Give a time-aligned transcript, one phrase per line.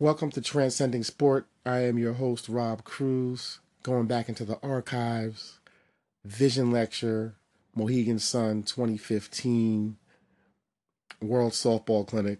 [0.00, 1.44] Welcome to Transcending Sport.
[1.66, 5.60] I am your host, Rob Cruz, going back into the archives,
[6.24, 7.34] Vision Lecture,
[7.74, 9.98] Mohegan Sun 2015,
[11.20, 12.38] World Softball Clinic.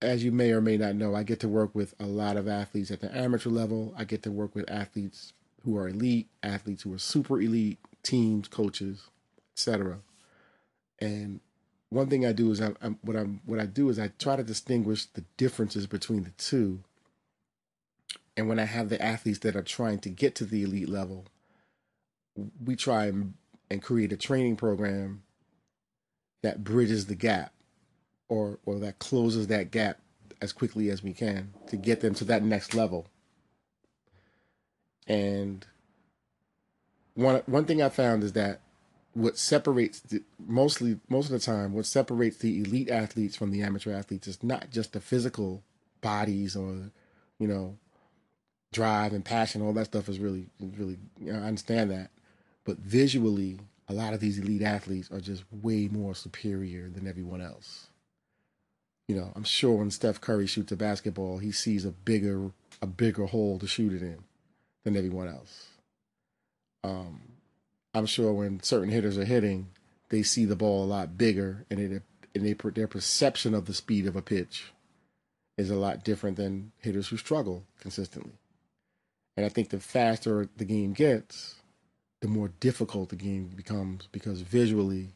[0.00, 2.46] As you may or may not know, I get to work with a lot of
[2.46, 3.92] athletes at the amateur level.
[3.98, 5.32] I get to work with athletes
[5.64, 9.08] who are elite, athletes who are super elite, teams, coaches,
[9.56, 9.98] etc.
[11.00, 11.40] And
[11.90, 14.36] one thing I do is I, I'm, what I'm what I do is I try
[14.36, 16.82] to distinguish the differences between the two.
[18.36, 21.26] And when I have the athletes that are trying to get to the elite level,
[22.64, 23.34] we try and,
[23.68, 25.22] and create a training program
[26.42, 27.52] that bridges the gap
[28.28, 29.98] or or that closes that gap
[30.40, 33.06] as quickly as we can to get them to that next level.
[35.06, 35.66] And
[37.14, 38.60] one one thing I found is that
[39.18, 43.62] what separates the, mostly most of the time what separates the elite athletes from the
[43.62, 45.62] amateur athletes is not just the physical
[46.00, 46.90] bodies or
[47.40, 47.76] you know
[48.72, 52.10] drive and passion all that stuff is really really you know, I understand that.
[52.64, 53.58] But visually
[53.88, 57.88] a lot of these elite athletes are just way more superior than everyone else.
[59.08, 62.86] You know I'm sure when Steph Curry shoots a basketball he sees a bigger a
[62.86, 64.18] bigger hole to shoot it in
[64.84, 65.66] than everyone else.
[66.84, 67.27] Um
[67.98, 69.68] I'm sure when certain hitters are hitting,
[70.08, 72.02] they see the ball a lot bigger, and it
[72.34, 74.72] and they, their perception of the speed of a pitch
[75.56, 78.38] is a lot different than hitters who struggle consistently.
[79.36, 81.56] And I think the faster the game gets,
[82.20, 85.08] the more difficult the game becomes because visually,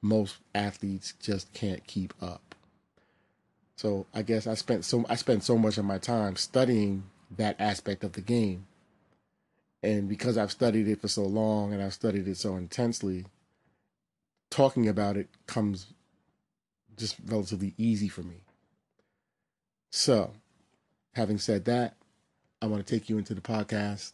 [0.00, 2.54] most athletes just can't keep up.
[3.76, 7.04] So I guess I spent so I spent so much of my time studying
[7.36, 8.66] that aspect of the game
[9.82, 13.26] and because I've studied it for so long and I've studied it so intensely,
[14.50, 15.86] talking about it comes
[16.96, 18.42] just relatively easy for me.
[19.90, 20.32] So,
[21.14, 21.94] having said that,
[22.60, 24.12] I want to take you into the podcast.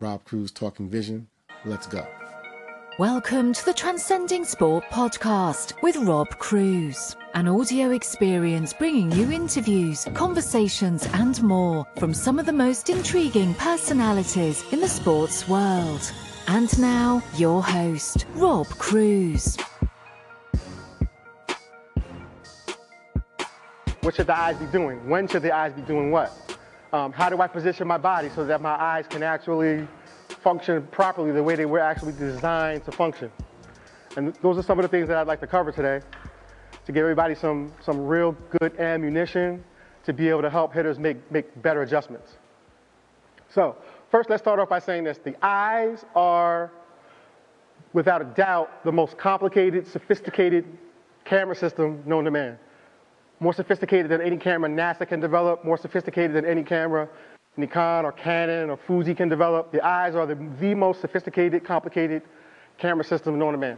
[0.00, 1.26] Rob Cruz Talking Vision.
[1.64, 2.06] Let's go.
[2.98, 10.08] Welcome to the Transcending Sport podcast with Rob Cruz, an audio experience bringing you interviews,
[10.12, 16.12] conversations, and more from some of the most intriguing personalities in the sports world.
[16.48, 19.56] And now, your host, Rob Cruz.
[24.00, 25.08] What should the eyes be doing?
[25.08, 26.32] When should the eyes be doing what?
[26.92, 29.86] Um, how do I position my body so that my eyes can actually
[30.42, 33.30] function properly the way they were actually designed to function.
[34.16, 36.00] And those are some of the things that I'd like to cover today
[36.88, 39.62] to give everybody some, some real good ammunition
[40.06, 42.38] to be able to help hitters make, make better adjustments.
[43.50, 43.76] So
[44.10, 45.18] first, let's start off by saying this.
[45.18, 46.72] The eyes are,
[47.92, 50.64] without a doubt, the most complicated, sophisticated
[51.26, 52.58] camera system known to man.
[53.38, 57.06] More sophisticated than any camera NASA can develop, more sophisticated than any camera
[57.58, 59.72] Nikon or Canon or Fuji can develop.
[59.72, 62.22] The eyes are the, the most sophisticated, complicated
[62.78, 63.76] camera system known to man.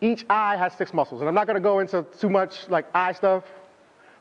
[0.00, 1.20] Each eye has six muscles.
[1.20, 3.44] And I'm not going to go into too much like eye stuff,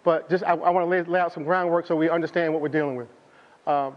[0.04, 2.62] but just I, I want to lay, lay, out some groundwork so we understand what
[2.62, 3.08] we're dealing with.
[3.68, 3.96] Um,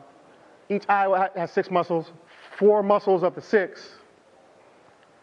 [0.69, 2.12] each eye has six muscles.
[2.59, 3.91] Four muscles of the six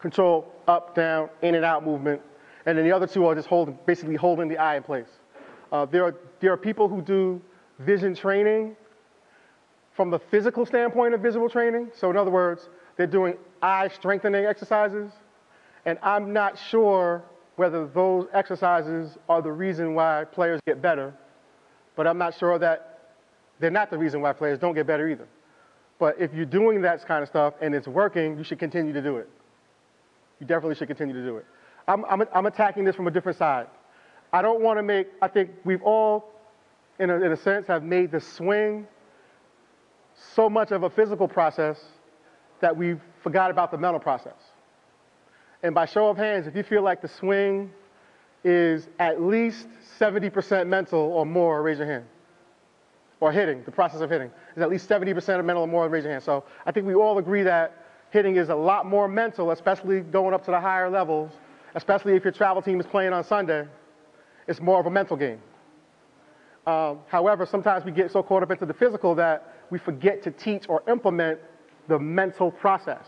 [0.00, 2.20] control up, down, in and out movement.
[2.64, 5.08] And then the other two are just holding, basically holding the eye in place.
[5.72, 7.40] Uh, there, are, there are people who do
[7.80, 8.76] vision training
[9.94, 11.90] from the physical standpoint of visual training.
[11.94, 15.12] So in other words, they're doing eye strengthening exercises.
[15.86, 17.24] And I'm not sure
[17.54, 21.14] whether those exercises are the reason why players get better,
[21.94, 23.14] but I'm not sure that
[23.60, 25.26] they're not the reason why players don't get better either.
[25.98, 29.00] But if you're doing that kind of stuff and it's working, you should continue to
[29.00, 29.30] do it.
[30.40, 31.46] You definitely should continue to do it.
[31.88, 33.68] I'm, I'm, I'm attacking this from a different side.
[34.32, 36.32] I don't want to make, I think we've all,
[36.98, 38.86] in a, in a sense, have made the swing
[40.34, 41.78] so much of a physical process
[42.60, 44.34] that we've forgot about the mental process.
[45.62, 47.70] And by show of hands, if you feel like the swing
[48.44, 49.66] is at least
[49.98, 52.04] 70% mental or more, raise your hand.
[53.18, 56.04] Or hitting, the process of hitting is at least 70% of mental or more, raise
[56.04, 56.22] your hand.
[56.22, 60.34] So I think we all agree that hitting is a lot more mental, especially going
[60.34, 61.32] up to the higher levels,
[61.74, 63.66] especially if your travel team is playing on Sunday.
[64.46, 65.40] It's more of a mental game.
[66.66, 70.30] Um, however, sometimes we get so caught up into the physical that we forget to
[70.30, 71.38] teach or implement
[71.88, 73.06] the mental process.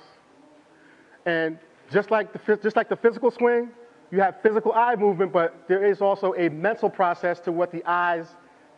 [1.26, 1.58] And
[1.92, 3.70] just like the, just like the physical swing,
[4.10, 7.82] you have physical eye movement, but there is also a mental process to what the
[7.84, 8.26] eyes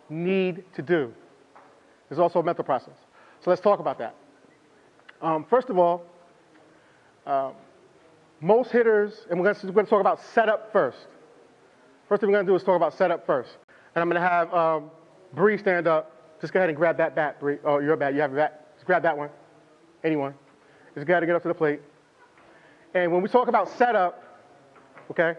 [0.09, 1.13] need to do.
[2.09, 2.95] There's also a mental process.
[3.41, 4.15] So let's talk about that.
[5.23, 6.05] Um, first of all,
[7.27, 7.53] um,
[8.41, 10.99] most hitters, and we're going to talk about setup first.
[12.09, 13.51] First thing we're going to do is talk about setup first.
[13.95, 14.91] And I'm going to have um,
[15.35, 16.41] Bree stand up.
[16.41, 17.59] Just go ahead and grab that bat, Bree.
[17.65, 18.15] Oh, you're a bat.
[18.15, 18.69] You have a bat.
[18.75, 19.29] Just grab that one.
[20.03, 20.35] Anyone.
[20.95, 21.81] Just go ahead and get up to the plate.
[22.95, 24.23] And when we talk about setup,
[25.11, 25.35] okay,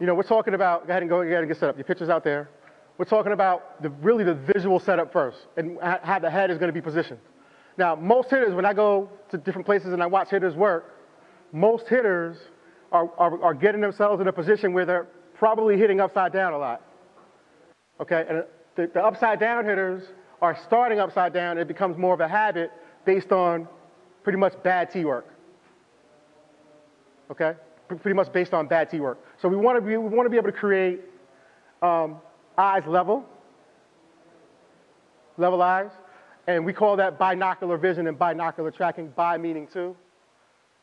[0.00, 1.76] you know, we're talking about, go ahead and go, ahead and get set up.
[1.76, 2.48] Your picture's out there.
[2.98, 6.68] We're talking about the, really the visual setup first and how the head is going
[6.68, 7.20] to be positioned.
[7.78, 10.94] Now, most hitters, when I go to different places and I watch hitters work,
[11.52, 12.36] most hitters
[12.92, 16.58] are, are, are getting themselves in a position where they're probably hitting upside down a
[16.58, 16.82] lot.
[18.00, 18.44] Okay, and
[18.76, 20.02] the, the upside down hitters
[20.40, 21.58] are starting upside down.
[21.58, 22.70] It becomes more of a habit
[23.04, 23.68] based on
[24.22, 25.31] pretty much bad tee work.
[27.32, 27.54] Okay,
[27.88, 29.18] pretty much based on bad tee work.
[29.40, 31.00] So we want to be, we want to be able to create
[31.80, 32.18] um,
[32.58, 33.24] eyes level,
[35.38, 35.90] level eyes,
[36.46, 39.96] and we call that binocular vision and binocular tracking, bi meaning two,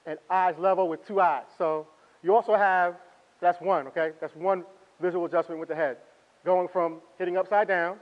[0.08, 1.44] and eyes level with two eyes.
[1.56, 1.88] So
[2.24, 2.96] you also have,
[3.40, 4.14] that's one, okay?
[4.20, 4.64] That's one
[5.00, 5.98] visual adjustment with the head.
[6.44, 7.98] Going from hitting upside down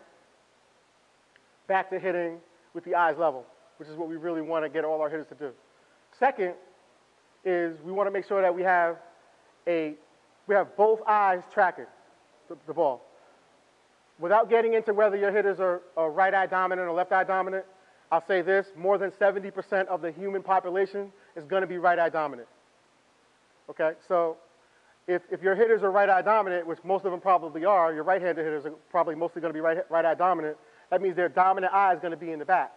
[1.68, 2.38] back to hitting
[2.74, 3.46] with the eyes level,
[3.76, 5.52] which is what we really want to get all our hitters to do.
[6.18, 6.54] Second
[7.46, 8.98] is we want to make sure that we have
[9.68, 9.94] a,
[10.48, 11.86] we have both eyes tracking
[12.50, 13.02] the, the ball.
[14.20, 17.66] Without getting into whether your hitters are, are right eye dominant or left eye dominant,
[18.12, 22.00] I'll say this, more than 70% of the human population is going to be right
[22.00, 22.48] eye dominant.
[23.70, 24.38] Okay, so
[25.08, 28.04] if, if your hitters are right eye dominant, which most of them probably are, your
[28.04, 30.58] right-handed hitters are probably mostly going to be right, right eye dominant,
[30.90, 32.72] that means their dominant eye is going to be in the back.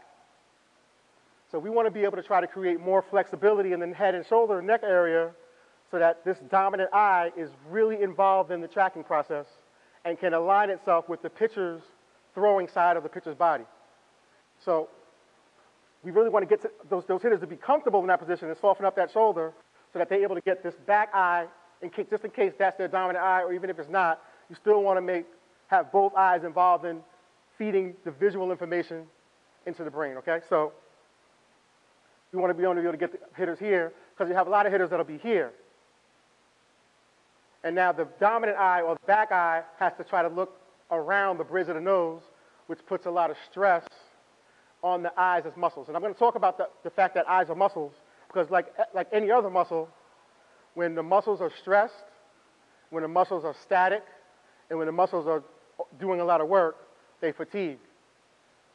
[1.51, 4.15] So we want to be able to try to create more flexibility in the head
[4.15, 5.33] and shoulder and neck area
[5.91, 9.47] so that this dominant eye is really involved in the tracking process
[10.05, 11.83] and can align itself with the pitcher's
[12.35, 13.65] throwing side of the pitcher's body.
[14.65, 14.89] So
[16.05, 18.57] we really want to get those, those hitters to be comfortable in that position and
[18.57, 19.53] soften up that shoulder
[19.93, 21.47] so that they're able to get this back eye,
[21.83, 24.55] in case, just in case that's their dominant eye, or even if it's not, you
[24.55, 25.27] still want to make,
[25.67, 27.01] have both eyes involved in
[27.59, 29.05] feeding the visual information
[29.67, 30.39] into the brain, okay?
[30.49, 30.73] So
[32.33, 34.37] we want to be able to, be able to get the hitters here because you
[34.37, 35.53] have a lot of hitters that'll be here.
[37.65, 40.57] And now the dominant eye or the back eye has to try to look
[40.91, 42.23] around the bridge of the nose,
[42.67, 43.85] which puts a lot of stress
[44.83, 45.89] on the eyes as muscles.
[45.89, 47.93] And I'm going to talk about the, the fact that eyes are muscles
[48.29, 49.89] because like, like any other muscle,
[50.75, 51.95] when the muscles are stressed,
[52.91, 54.05] when the muscles are static,
[54.69, 55.43] and when the muscles are
[55.99, 56.77] doing a lot of work,
[57.21, 57.79] they fatigue.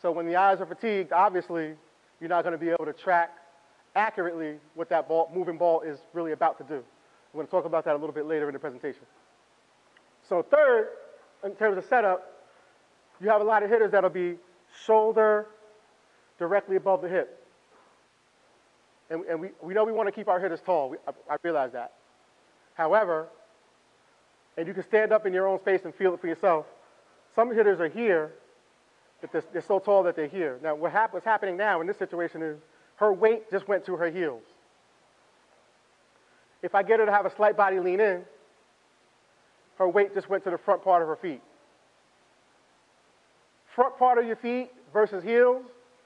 [0.01, 1.73] So when the eyes are fatigued, obviously,
[2.19, 3.31] you're not going to be able to track
[3.95, 6.83] accurately what that ball, moving ball is really about to do.
[7.33, 9.01] We're going to talk about that a little bit later in the presentation.
[10.27, 10.89] So third,
[11.43, 12.31] in terms of setup,
[13.21, 14.35] you have a lot of hitters that'll be
[14.85, 15.47] shoulder
[16.37, 17.41] directly above the hip.
[19.09, 20.89] And, and we, we know we want to keep our hitters tall.
[20.89, 21.93] We, I, I realize that.
[22.73, 23.27] However,
[24.57, 26.65] and you can stand up in your own space and feel it for yourself,
[27.35, 28.33] some hitters are here,
[29.21, 30.59] but they're, they're so tall that they're here.
[30.63, 32.57] Now, what hap- what's happening now in this situation is
[32.97, 34.43] her weight just went to her heels.
[36.61, 38.23] If I get her to have a slight body lean in,
[39.77, 41.41] her weight just went to the front part of her feet.
[43.75, 45.65] Front part of your feet versus heels,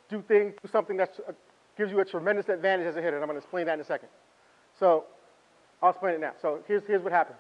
[0.10, 1.32] do things, do something that uh,
[1.78, 3.16] gives you a tremendous advantage as a hitter.
[3.16, 4.10] And I'm going to explain that in a second.
[4.80, 5.06] So
[5.82, 6.34] I'll explain it now.
[6.42, 7.38] So here's, here's what happens.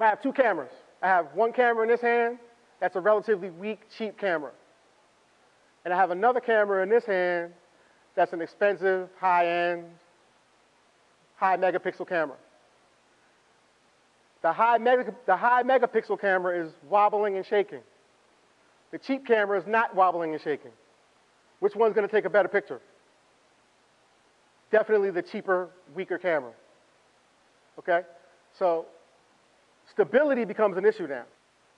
[0.00, 0.70] I have two cameras,
[1.02, 2.38] I have one camera in this hand,
[2.80, 4.52] that's a relatively weak, cheap camera.
[5.88, 7.54] And I have another camera in this hand
[8.14, 9.84] that's an expensive, high-end,
[11.36, 12.36] high megapixel camera.
[14.42, 17.80] The high, mega, the high megapixel camera is wobbling and shaking.
[18.90, 20.72] The cheap camera is not wobbling and shaking.
[21.60, 22.82] Which one's going to take a better picture?
[24.70, 26.52] Definitely the cheaper, weaker camera.
[27.78, 28.02] Okay?
[28.58, 28.84] So
[29.90, 31.24] stability becomes an issue now.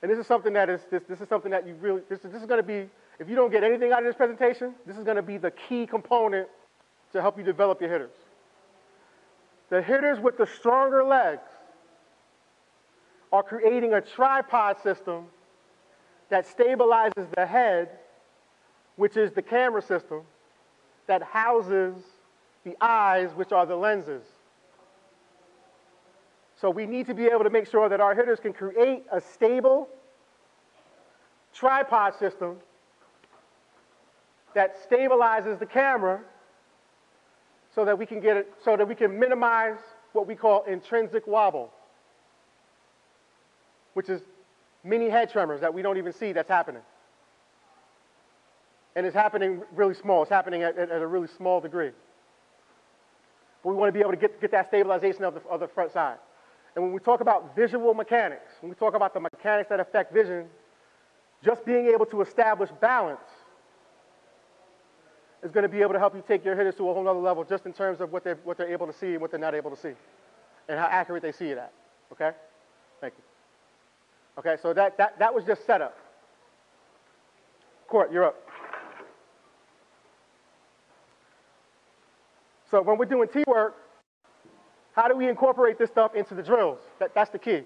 [0.02, 2.32] And this is something that is, this, this is something that you really, this is,
[2.32, 2.90] this is going to be,
[3.20, 5.50] if you don't get anything out of this presentation, this is going to be the
[5.50, 6.48] key component
[7.12, 8.16] to help you develop your hitters.
[9.68, 11.42] The hitters with the stronger legs
[13.30, 15.26] are creating a tripod system
[16.30, 17.90] that stabilizes the head,
[18.96, 20.22] which is the camera system,
[21.06, 21.96] that houses
[22.64, 24.24] the eyes, which are the lenses.
[26.56, 29.20] So we need to be able to make sure that our hitters can create a
[29.20, 29.88] stable
[31.52, 32.56] tripod system
[34.54, 36.20] that stabilizes the camera
[37.74, 39.78] so that we can get it, so that we can minimize
[40.12, 41.72] what we call intrinsic wobble,
[43.94, 44.22] which is
[44.82, 46.82] mini head tremors that we don't even see that's happening.
[48.96, 50.22] And it's happening really small.
[50.22, 51.92] It's happening at, at, at a really small degree.
[53.62, 55.68] But we want to be able to get, get that stabilization of the, of the
[55.68, 56.18] front side.
[56.74, 60.12] And when we talk about visual mechanics, when we talk about the mechanics that affect
[60.12, 60.46] vision,
[61.44, 63.20] just being able to establish balance
[65.42, 67.18] is going to be able to help you take your hitters to a whole other
[67.18, 69.40] level just in terms of what they're, what they're able to see and what they're
[69.40, 69.92] not able to see
[70.68, 71.72] and how accurate they see it at.
[72.12, 72.32] Okay?
[73.00, 73.24] Thank you.
[74.38, 75.96] Okay, so that, that, that was just setup.
[77.88, 78.36] Court, you're up.
[82.70, 83.74] So when we're doing tee work,
[84.94, 86.78] how do we incorporate this stuff into the drills?
[86.98, 87.62] That, that's the key,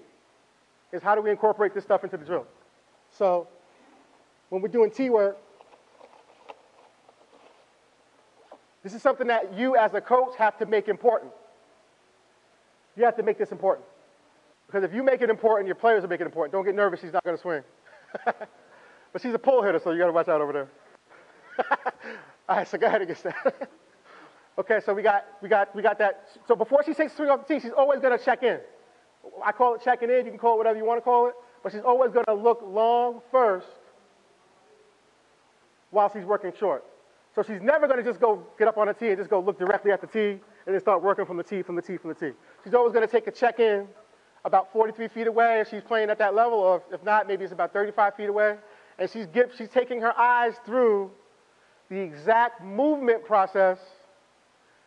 [0.91, 2.47] is how do we incorporate this stuff into the drill?
[3.11, 3.47] So
[4.49, 5.37] when we're doing tee work,
[8.85, 11.31] this is something that you as a coach have to make important.
[12.95, 13.83] You have to make this important.
[14.67, 16.53] Because if you make it important, your players will make it important.
[16.53, 17.63] Don't get nervous, she's not going to swing.
[19.11, 20.67] but she's a pull hitter, so you got to watch out over there.
[22.47, 23.53] All right, so go ahead and get started.
[24.59, 26.27] okay, so we got, we, got, we got that.
[26.47, 28.59] So before she takes swing off the tee, she's always going to check in.
[29.43, 30.25] I call it checking in.
[30.25, 31.33] You can call it whatever you want to call it.
[31.63, 33.65] But she's always going to look long first
[35.89, 36.85] while she's working short.
[37.35, 39.41] So she's never going to just go get up on the tee and just go
[39.41, 41.97] look directly at the tee and then start working from the tee, from the tee,
[41.97, 42.31] from the tee.
[42.63, 43.87] She's always going to take a check in
[44.45, 47.51] about 43 feet away if she's playing at that level, or if not, maybe it's
[47.51, 48.55] about 35 feet away.
[48.97, 49.27] And she's,
[49.57, 51.11] she's taking her eyes through
[51.89, 53.79] the exact movement process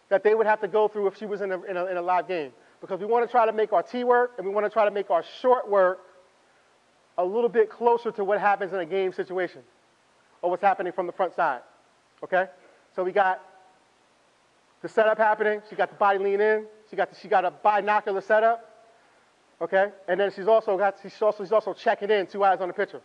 [0.08, 1.96] that they would have to go through if she was in a, in a, in
[1.98, 2.52] a live game.
[2.80, 4.86] Because we want to try to make our tee work and we want to try
[4.86, 6.00] to make our short work
[7.18, 9.60] a little bit closer to what happens in a game situation
[10.40, 11.60] or what's happening from the front side.
[12.22, 12.46] Okay?
[12.94, 13.40] So we got
[14.82, 15.62] the setup happening.
[15.68, 16.66] She got the body lean in.
[16.90, 18.64] She got, the, she got a binocular setup.
[19.60, 19.90] Okay?
[20.06, 22.75] And then she's also got, she's also, she's also checking in, two eyes on the
[22.75, 23.00] pitcher.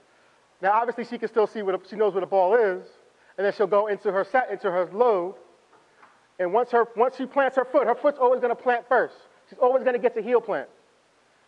[0.61, 2.85] Now, obviously, she can still see what, she knows where the ball is.
[3.37, 5.35] And then she'll go into her set, into her load.
[6.39, 9.15] And once, her, once she plants her foot, her foot's always going to plant first.
[9.49, 10.69] She's always going to get to heel plant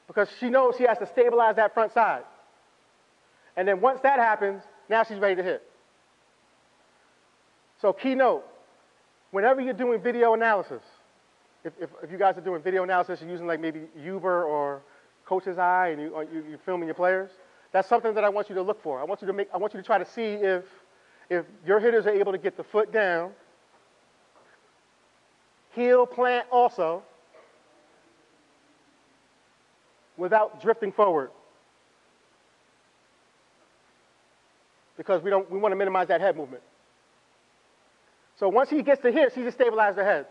[0.07, 2.23] because she knows she has to stabilize that front side.
[3.57, 5.63] And then once that happens, now she's ready to hit.
[7.85, 8.43] So keynote,
[9.29, 10.81] whenever you're doing video analysis,
[11.63, 14.81] if, if, if, you guys are doing video analysis, you're using like maybe Uber or
[15.23, 17.29] Coach's Eye and you, you, you're filming your players,
[17.71, 18.99] that's something that I want you to look for.
[18.99, 20.63] I want you to, make, I want you to try to see if,
[21.29, 23.29] if your hitters are able to get the foot down,
[25.75, 27.03] heel plant also,
[30.17, 31.29] without drifting forward.
[34.97, 36.63] Because we, don't, we want to minimize that head movement.
[38.39, 40.25] So once he gets to here, she just stabilizes her head.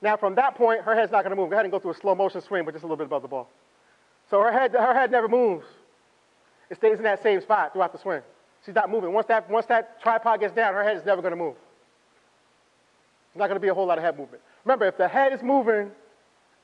[0.00, 1.50] Now from that point, her head's not going to move.
[1.50, 3.22] Go ahead and go through a slow motion swing, but just a little bit above
[3.22, 3.48] the ball.
[4.30, 5.66] So her head, her head never moves.
[6.70, 8.22] It stays in that same spot throughout the swing.
[8.64, 9.12] She's not moving.
[9.12, 11.54] Once that, once that tripod gets down, her head is never going to move.
[13.32, 14.42] There's not going to be a whole lot of head movement.
[14.64, 15.90] Remember, if the head is moving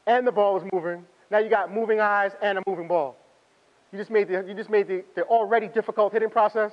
[0.07, 3.17] and the ball is moving, now you got moving eyes and a moving ball.
[3.93, 6.73] You just made the, you just made the, the already difficult hitting process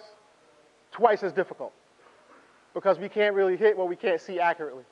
[0.91, 1.73] twice as difficult
[2.75, 4.83] because we can't really hit what we can't see accurately.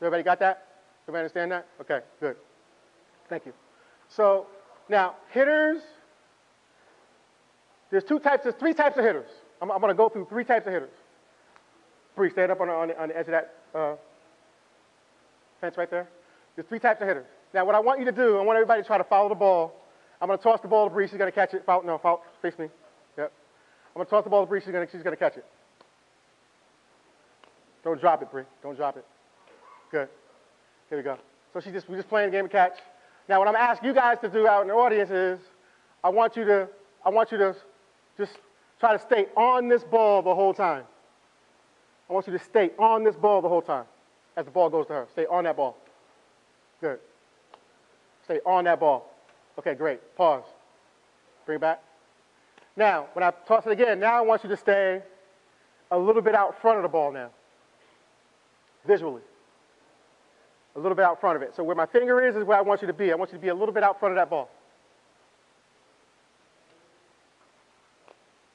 [0.00, 0.66] Everybody got that?
[1.04, 1.66] Everybody understand that?
[1.80, 2.36] Okay, good.
[3.28, 3.52] Thank you.
[4.08, 4.46] So
[4.88, 5.80] now, hitters,
[7.90, 9.30] there's two types, there's three types of hitters.
[9.60, 10.90] I'm, I'm going to go through three types of hitters.
[12.14, 13.94] Bree, stand up on the, on the, on the edge of that uh,
[15.60, 16.08] fence right there.
[16.54, 17.26] There's three types of hitters.
[17.54, 19.34] Now, what I want you to do, I want everybody to try to follow the
[19.34, 19.74] ball.
[20.20, 21.08] I'm going to toss the ball to Bree.
[21.08, 21.64] She's going to catch it.
[21.66, 22.66] No, foul, face me.
[23.16, 23.32] Yep.
[23.94, 24.60] I'm going to toss the ball to Bree.
[24.60, 25.46] She's going to, she's going to catch it.
[27.84, 28.44] Don't drop it, Bree.
[28.62, 29.04] Don't drop it.
[29.90, 30.08] Good.
[30.88, 31.18] Here we go.
[31.52, 32.78] So she just, we're just playing a game of catch.
[33.28, 35.38] Now, what I'm asking you guys to do out in the audience is,
[36.02, 36.68] I want you to,
[37.04, 37.56] I want you to
[38.16, 38.38] just
[38.80, 40.84] try to stay on this ball the whole time.
[42.08, 43.84] I want you to stay on this ball the whole time
[44.36, 45.06] as the ball goes to her.
[45.12, 45.76] Stay on that ball.
[46.80, 46.98] Good.
[48.24, 49.10] Stay on that ball.
[49.58, 50.00] Okay, great.
[50.16, 50.44] Pause.
[51.46, 51.82] Bring it back.
[52.76, 55.02] Now, when I toss it again, now I want you to stay
[55.90, 57.30] a little bit out front of the ball now,
[58.86, 59.22] visually
[60.74, 61.54] a little bit out front of it.
[61.54, 63.12] So where my finger is is where I want you to be.
[63.12, 64.50] I want you to be a little bit out front of that ball.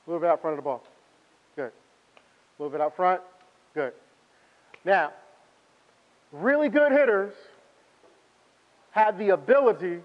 [0.06, 0.84] A little bit out front of the ball.
[1.56, 1.72] Good.
[1.72, 3.22] A little bit out front.
[3.74, 3.94] Good.
[4.84, 5.12] Now,
[6.32, 7.34] really good hitters
[8.92, 10.00] have the ability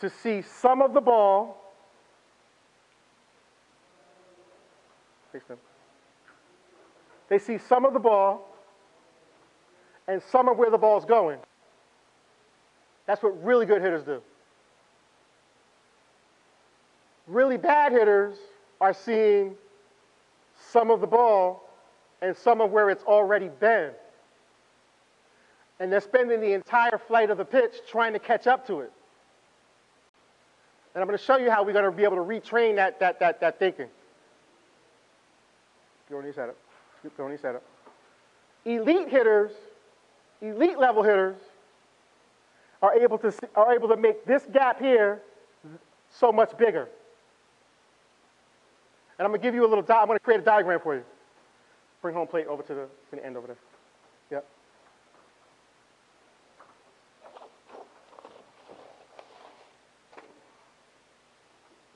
[0.00, 1.62] to see some of the ball.
[7.28, 8.55] They see some of the ball
[10.08, 11.38] and some of where the ball's going.
[13.06, 14.22] That's what really good hitters do.
[17.26, 18.36] Really bad hitters
[18.80, 19.54] are seeing
[20.70, 21.68] some of the ball
[22.22, 23.90] and some of where it's already been.
[25.78, 28.92] And they're spending the entire flight of the pitch trying to catch up to it.
[30.94, 32.98] And I'm going to show you how we're going to be able to retrain that,
[33.00, 33.88] that, that, that thinking.
[36.08, 36.56] Go on your setup.
[37.16, 37.62] Go on your setup.
[38.64, 39.52] Elite hitters,
[40.40, 41.36] elite level hitters,
[42.82, 45.22] are able to, are able to make this gap here
[46.10, 46.88] so much bigger.
[49.18, 50.80] And I'm going to give you a little, di- I'm going to create a diagram
[50.80, 51.04] for you.
[52.02, 53.56] Bring home plate over to the, to the end over there.
[54.30, 54.46] Yep.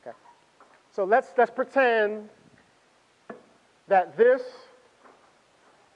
[0.01, 0.17] Okay.
[0.93, 2.29] So let's, let's pretend
[3.89, 4.43] that this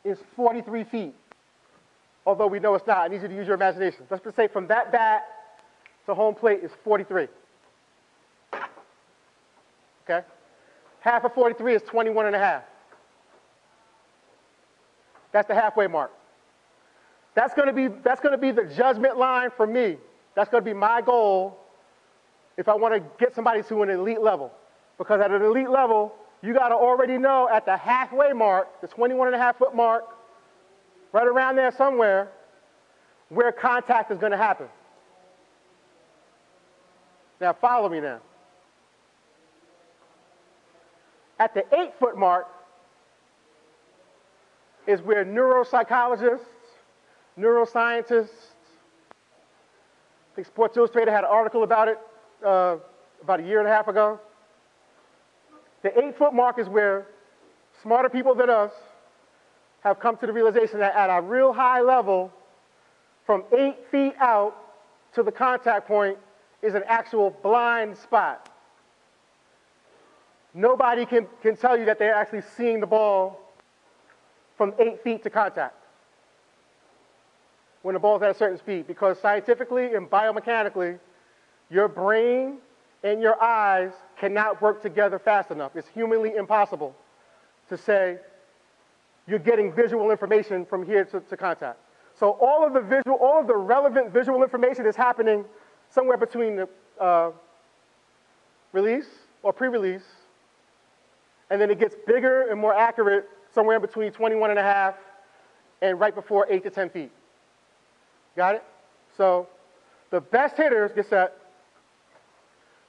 [0.04, 1.14] is 43 feet,
[2.26, 2.98] although we know it's not.
[2.98, 4.06] I need you to use your imagination.
[4.10, 5.24] Let's just say from that bat
[6.06, 7.28] to home plate is 43.
[10.04, 10.26] Okay?
[11.00, 12.62] Half of 43 is 21 and a half.
[15.32, 16.12] That's the halfway mark.
[17.34, 19.96] That's going to be that's going to be the judgment line for me.
[20.36, 21.58] That's going to be my goal
[22.56, 24.52] if I want to get somebody to an elite level.
[24.96, 28.86] Because at an elite level, you got to already know at the halfway mark, the
[28.86, 30.04] 21 and a half foot mark,
[31.14, 32.28] right around there somewhere,
[33.28, 34.66] where contact is going to happen.
[37.40, 38.18] Now follow me now.
[41.38, 42.46] At the eight foot mark
[44.88, 46.40] is where neuropsychologists,
[47.38, 48.50] neuroscientists,
[49.10, 51.98] I think Sports Illustrated had an article about it
[52.44, 52.76] uh,
[53.22, 54.18] about a year and a half ago.
[55.82, 57.06] The eight foot mark is where
[57.82, 58.72] smarter people than us
[59.84, 62.32] have come to the realization that at a real high level,
[63.26, 64.56] from eight feet out
[65.14, 66.18] to the contact point
[66.62, 68.50] is an actual blind spot.
[70.54, 73.40] Nobody can, can tell you that they're actually seeing the ball
[74.56, 75.74] from eight feet to contact
[77.82, 80.98] when the ball's at a certain speed because scientifically and biomechanically,
[81.70, 82.58] your brain
[83.02, 85.76] and your eyes cannot work together fast enough.
[85.76, 86.96] It's humanly impossible
[87.68, 88.18] to say
[89.26, 91.78] you're getting visual information from here to, to contact.
[92.18, 95.44] So all of the visual, all of the relevant visual information is happening
[95.90, 96.68] somewhere between the
[97.00, 97.30] uh,
[98.72, 99.08] release
[99.42, 100.04] or pre-release,
[101.50, 104.94] and then it gets bigger and more accurate somewhere between 21 and a half
[105.82, 107.12] and right before 8 to 10 feet.
[108.36, 108.64] Got it?
[109.16, 109.48] So
[110.10, 111.36] the best hitters, get set,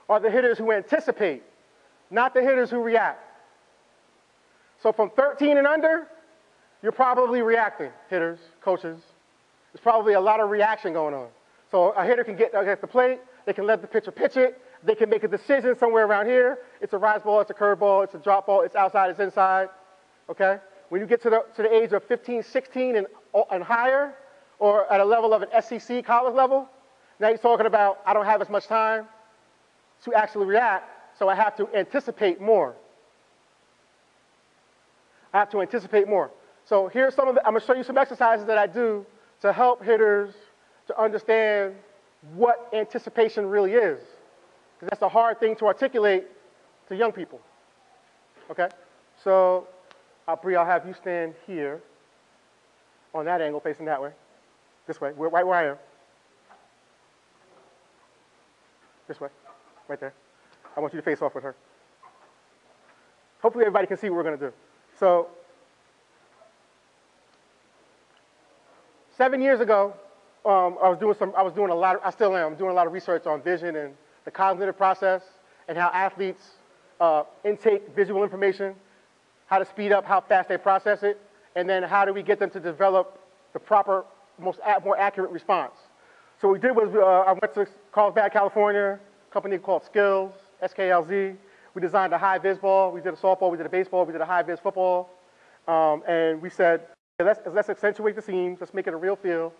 [0.08, 1.44] are the hitters who anticipate,
[2.12, 3.22] not the hitters who react.
[4.82, 6.08] So from 13 and under,
[6.86, 9.00] you're probably reacting, hitters, coaches.
[9.74, 11.30] There's probably a lot of reaction going on.
[11.72, 13.18] So a hitter can get against the plate,
[13.48, 16.60] they can let the pitcher pitch it, they can make a decision somewhere around here.
[16.82, 19.20] It's a rise ball, it's a curve ball, it's a drop ball, it's outside, it's
[19.20, 19.70] inside.
[20.30, 20.60] Okay?
[20.90, 24.14] When you get to the, to the age of 15, 16 and, oh, and higher,
[24.60, 26.70] or at a level of an SEC college level,
[27.20, 29.08] now you're talking about I don't have as much time
[30.04, 32.76] to actually react, so I have to anticipate more.
[35.34, 36.30] I have to anticipate more.
[36.66, 39.06] So here's some of the, I'm gonna show you some exercises that I do
[39.42, 40.34] to help hitters
[40.88, 41.76] to understand
[42.34, 44.00] what anticipation really is.
[44.76, 46.26] Because that's a hard thing to articulate
[46.90, 47.40] to young people.
[48.50, 48.68] Okay?
[49.24, 49.68] So,
[50.28, 51.82] uh, Bree, I'll have you stand here
[53.14, 54.12] on that angle facing that way.
[54.88, 55.78] This way, right where I am.
[59.08, 59.30] This way,
[59.88, 60.14] right there.
[60.76, 61.56] I want you to face off with her.
[63.42, 64.54] Hopefully everybody can see what we're going to do.
[65.00, 65.28] So,
[69.18, 69.94] seven years ago,
[70.46, 72.72] um, I was doing some, I was doing a lot, of, I still am, doing
[72.72, 73.94] a lot of research on vision and
[74.26, 75.24] the cognitive process
[75.68, 76.58] and how athletes
[77.00, 78.76] uh, intake visual information,
[79.48, 81.20] how to speed up how fast they process it,
[81.56, 83.20] and then how do we get them to develop
[83.54, 84.06] the proper,
[84.40, 85.74] most, more accurate response.
[86.40, 89.00] So what we did was uh, I went to Carlsbad, California,
[89.30, 91.36] a company called Skills, SKLZ.
[91.74, 92.92] We designed a high vis ball.
[92.92, 93.52] We did a softball.
[93.52, 94.06] We did a baseball.
[94.06, 95.10] We did a high vis football.
[95.68, 96.82] Um, and we said,
[97.24, 98.60] let's, let's accentuate the seams.
[98.60, 99.54] Let's make it a real feel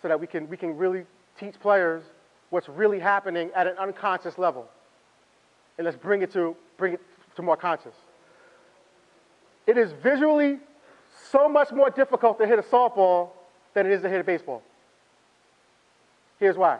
[0.00, 1.04] so that we can, we can really
[1.38, 2.02] teach players
[2.50, 4.66] what's really happening at an unconscious level.
[5.76, 7.00] And let's bring it to, bring it
[7.36, 7.94] to more conscious.
[9.66, 10.58] It is visually
[11.30, 13.30] so much more difficult to hit a softball
[13.74, 14.62] than it is to hit a baseball.
[16.38, 16.78] Here's why.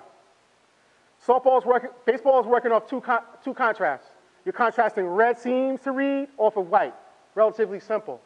[1.27, 4.07] Softball is working, baseball is working off two, con, two contrasts.
[4.45, 6.95] You're contrasting red seams to read off of white.
[7.35, 8.21] Relatively simple.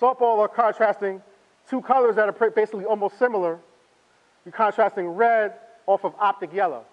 [0.00, 1.22] Softball are contrasting
[1.68, 3.58] two colors that are basically almost similar.
[4.44, 5.54] You're contrasting red
[5.86, 6.84] off of optic yellow.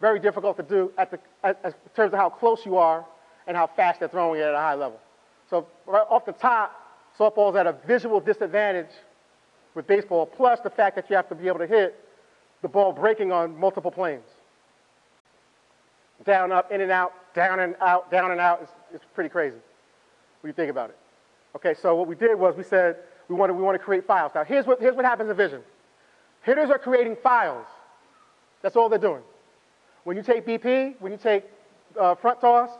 [0.00, 3.04] Very difficult to do at the, at, in terms of how close you are
[3.46, 5.00] and how fast they're throwing it at a high level.
[5.48, 6.74] So right off the top,
[7.18, 8.90] softball's at a visual disadvantage
[9.74, 11.98] with baseball, plus the fact that you have to be able to hit
[12.60, 14.24] the ball breaking on multiple planes.
[16.24, 18.60] Down, up, in and out, down and out, down and out.
[18.62, 19.56] It's, it's pretty crazy
[20.40, 20.98] when you think about it.
[21.56, 22.96] Okay, so what we did was we said
[23.28, 24.32] we want to, we want to create files.
[24.34, 25.62] Now, here's what, here's what happens in Vision.
[26.42, 27.66] Hitters are creating files.
[28.62, 29.22] That's all they're doing.
[30.04, 31.44] When you take BP, when you take
[31.98, 32.70] uh, front toss,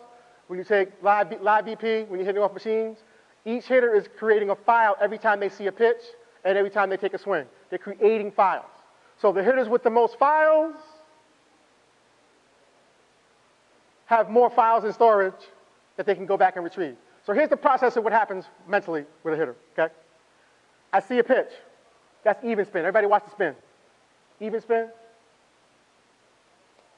[0.49, 2.99] when you take live, live BP, when you're hitting off machines,
[3.45, 6.03] each hitter is creating a file every time they see a pitch
[6.45, 7.47] and every time they take a swing.
[7.71, 8.67] They're creating files.
[9.21, 10.75] So the hitters with the most files
[14.07, 15.33] have more files in storage
[15.97, 16.97] that they can go back and retrieve.
[17.25, 19.93] So here's the process of what happens mentally with a hitter, okay?
[20.93, 21.51] I see a pitch.
[22.25, 22.81] That's even spin.
[22.81, 23.55] Everybody watch the spin.
[24.41, 24.89] Even spin.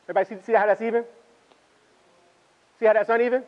[0.08, 1.04] Everybody see, see how that's even?
[2.78, 3.42] See how that's uneven?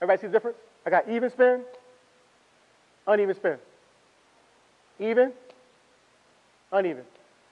[0.00, 0.58] Everybody see the difference?
[0.86, 1.62] I got even spin,
[3.06, 3.58] uneven spin.
[5.00, 5.32] Even,
[6.70, 7.04] uneven.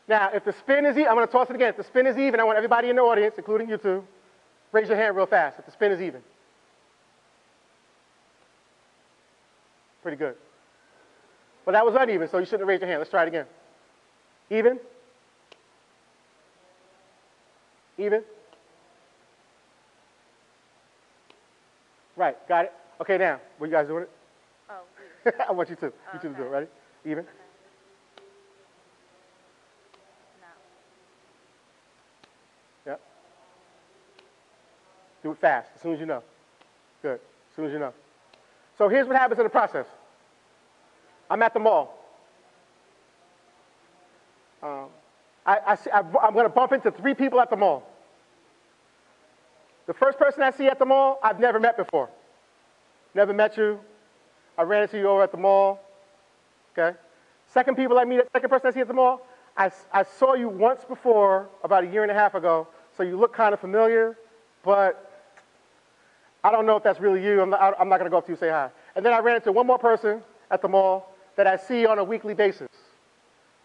[0.07, 1.71] Now, if the spin is even, I'm going to toss it again.
[1.71, 4.05] If the spin is even, I want everybody in the audience, including you two,
[4.73, 6.23] raise your hand real fast if the spin is even.
[10.03, 10.35] Pretty good.
[11.65, 12.99] Well, that was uneven, so you shouldn't have raised your hand.
[12.99, 13.47] Let's try it again.
[14.51, 14.81] Even?
[17.99, 18.23] Even?
[22.17, 22.73] Right, got it?
[23.01, 24.11] Okay, now, what you guys doing it?
[24.69, 24.83] Oh,
[25.49, 25.87] I want you to.
[25.87, 26.49] You two oh, to do it.
[26.49, 26.67] Ready?
[27.05, 27.25] Even?
[30.41, 30.49] no.
[32.87, 33.01] Yep.
[35.23, 36.23] Do it fast, as soon as you know.
[37.03, 37.93] Good, as soon as you know.
[38.79, 39.87] So here's what happens in the process.
[41.31, 41.99] I'm at the mall.
[44.63, 44.87] Um,
[45.45, 47.89] I, I'm going to bump into three people at the mall.
[49.87, 52.09] The first person I see at the mall, I've never met before.
[53.15, 53.81] Never met you.
[54.57, 55.81] I ran into you over at the mall.
[56.79, 56.97] Okay.
[57.53, 60.49] Second people I meet, second person I see at the mall, I, I saw you
[60.49, 64.17] once before, about a year and a half ago, so you look kind of familiar,
[64.65, 65.12] but
[66.45, 67.41] I don't know if that's really you.
[67.41, 68.71] I'm not, I'm not going to go up to you and say hi.
[68.97, 71.99] And then I ran into one more person at the mall that I see on
[71.99, 72.69] a weekly basis.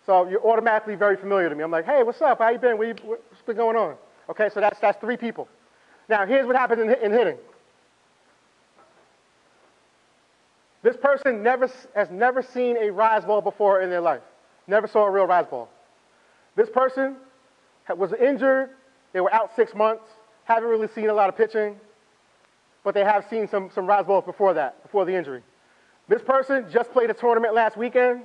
[0.05, 1.63] So you're automatically very familiar to me.
[1.63, 2.39] I'm like, hey, what's up?
[2.39, 2.77] How you been?
[2.77, 3.95] What you, what's been going on?
[4.29, 5.47] Okay, so that's, that's three people.
[6.07, 7.37] Now, here's what happens in, in hitting.
[10.83, 14.21] This person never, has never seen a rise ball before in their life.
[14.67, 15.69] Never saw a real rise ball.
[16.55, 17.17] This person
[17.95, 18.69] was injured.
[19.11, 20.03] They were out six months.
[20.45, 21.77] Haven't really seen a lot of pitching,
[22.87, 25.43] but they have seen some, some rise balls before that, before the injury.
[26.07, 28.21] This person just played a tournament last weekend.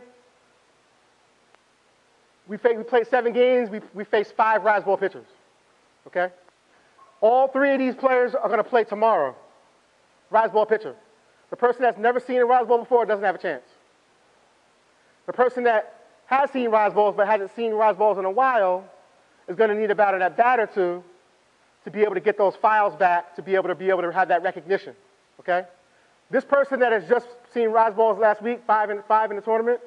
[2.46, 3.70] We, fa- we played seven games.
[3.70, 5.26] We, we faced five rise ball pitchers.
[6.06, 6.28] Okay?
[7.20, 9.34] All three of these players are going to play tomorrow.
[10.30, 10.94] Rise ball pitcher.
[11.50, 13.64] The person that's never seen a rise ball before doesn't have a chance.
[15.26, 18.88] The person that has seen rise balls but hasn't seen rise balls in a while
[19.48, 21.02] is going to need about an at bat or two
[21.84, 24.12] to be able to get those files back to be able to be able to
[24.12, 24.94] have that recognition.
[25.40, 25.64] Okay?
[26.30, 29.42] This person that has just seen rise balls last week, five in, five in the
[29.42, 29.80] tournament,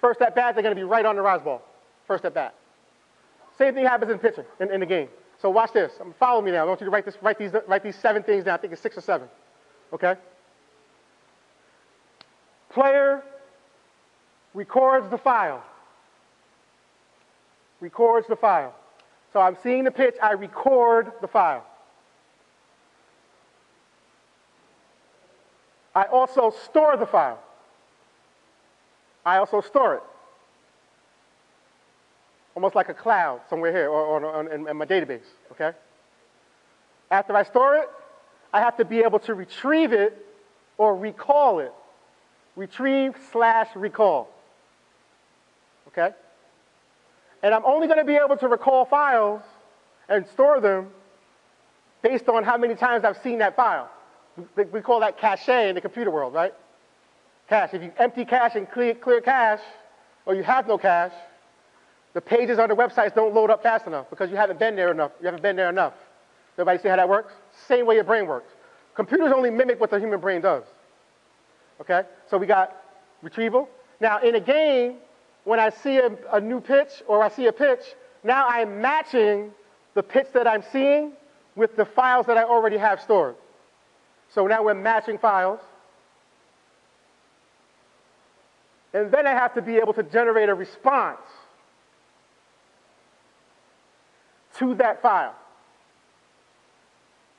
[0.00, 1.62] first at bat, they're going to be right on the rise ball.
[2.06, 2.54] First at bat.
[3.56, 5.08] Same thing happens in pitching, in, in the game.
[5.40, 5.92] So watch this.
[6.00, 6.64] Um, Follow me now.
[6.64, 8.54] I want you to write, this, write, these, write these seven things down.
[8.54, 9.28] I think it's six or seven.
[9.92, 10.14] Okay?
[12.70, 13.22] Player
[14.54, 15.64] records the file.
[17.80, 18.74] Records the file.
[19.32, 21.64] So I'm seeing the pitch, I record the file.
[25.94, 27.40] I also store the file.
[29.24, 30.02] I also store it.
[32.54, 35.72] Almost like a cloud somewhere here or, or on, in, in my database, okay?
[37.10, 37.88] After I store it,
[38.52, 40.26] I have to be able to retrieve it
[40.78, 41.72] or recall it.
[42.56, 44.28] Retrieve slash recall.
[45.88, 46.14] Okay?
[47.42, 49.42] And I'm only going to be able to recall files
[50.08, 50.88] and store them
[52.02, 53.90] based on how many times I've seen that file.
[54.56, 56.54] We, call that cache in the computer world, right?
[57.48, 57.70] Cache.
[57.74, 59.60] If you empty cache and clear, clear cache,
[60.24, 61.12] or you have no cache,
[62.14, 64.90] the pages on the websites don't load up fast enough because you haven't been there
[64.90, 65.12] enough.
[65.20, 65.94] You haven't been there enough.
[66.54, 67.32] Everybody see how that works?
[67.68, 68.52] Same way your brain works.
[68.94, 70.64] Computers only mimic what the human brain does.
[71.80, 72.02] Okay?
[72.28, 72.76] So we got
[73.22, 73.68] retrieval.
[74.00, 74.96] Now, in a game,
[75.44, 77.80] when I see a, a new pitch or I see a pitch,
[78.22, 79.52] now I'm matching
[79.94, 81.12] the pitch that I'm seeing
[81.56, 83.34] with the files that I already have stored.
[84.32, 85.60] So now we're matching files.
[88.92, 91.20] And then I have to be able to generate a response
[94.58, 95.34] to that file.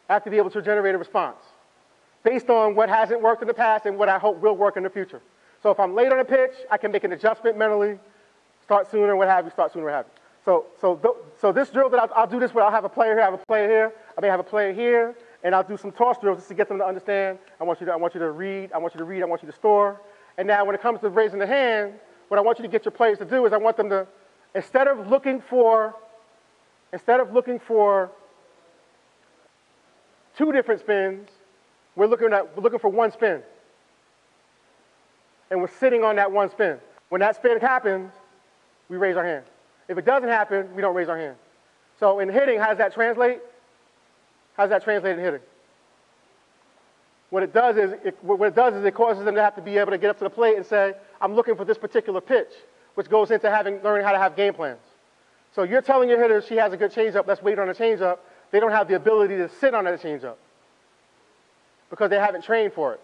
[0.10, 1.38] I have to be able to generate a response
[2.24, 4.84] based on what hasn't worked in the past and what I hope will work in
[4.84, 5.22] the future.
[5.62, 8.00] So if I'm late on a pitch, I can make an adjustment mentally,
[8.64, 10.22] start sooner, what have you, start sooner, what have you.
[10.44, 12.90] So, so, th- so this drill that I'll, I'll do this where I'll have a
[12.90, 15.64] player here, I have a player here, I may have a player here, and I'll
[15.64, 17.38] do some toss drills just to get them to understand.
[17.60, 19.26] I want you to, I want you to read, I want you to read, I
[19.26, 20.02] want you to store.
[20.38, 21.94] And now when it comes to raising the hand,
[22.30, 24.08] what I want you to get your players to do is I want them to,
[24.56, 25.96] instead of looking for,
[26.92, 28.10] instead of looking for
[30.36, 31.30] two different spins,
[31.96, 33.44] we're looking at, we're looking for one spin.
[35.52, 36.80] And we're sitting on that one spin.
[37.10, 38.12] When that spin happens,
[38.90, 39.44] we raise our hand.
[39.88, 41.36] If it doesn't happen, we don't raise our hand.
[42.00, 43.40] So in hitting, how does that translate?
[44.56, 45.42] How does that translate in hitting?
[47.30, 49.62] What it does is, it, what it does is it causes them to have to
[49.62, 52.22] be able to get up to the plate and say, I'm looking for this particular
[52.22, 52.50] pitch,
[52.96, 54.80] which goes into having, learning how to have game plans.
[55.54, 58.20] So you're telling your hitter she has a good changeup, let's wait on a changeup.
[58.52, 60.36] They don't have the ability to sit on that changeup
[61.90, 63.02] because they haven't trained for it.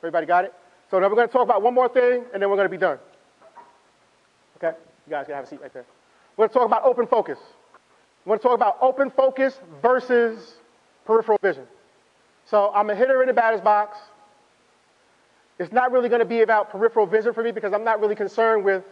[0.00, 0.54] Everybody got it?
[0.94, 2.70] So now we're going to talk about one more thing, and then we're going to
[2.70, 3.00] be done.
[4.58, 4.78] Okay?
[5.08, 5.84] You guys can have a seat right there.
[6.36, 7.36] We're going to talk about open focus.
[8.24, 10.54] We're going to talk about open focus versus
[11.04, 11.64] peripheral vision.
[12.46, 13.98] So I'm a hitter in the batter's box.
[15.58, 18.14] It's not really going to be about peripheral vision for me because I'm not really
[18.14, 18.84] concerned with